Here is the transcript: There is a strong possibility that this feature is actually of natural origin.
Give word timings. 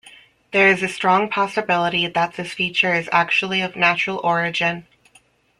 There 0.49 0.67
is 0.67 0.81
a 0.81 0.87
strong 0.87 1.29
possibility 1.29 2.07
that 2.07 2.33
this 2.33 2.55
feature 2.55 2.91
is 2.95 3.07
actually 3.11 3.61
of 3.61 3.75
natural 3.75 4.19
origin. 4.23 4.87